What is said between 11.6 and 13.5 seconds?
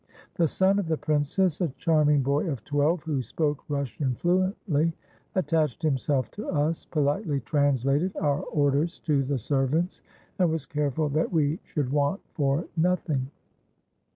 should want for nothing.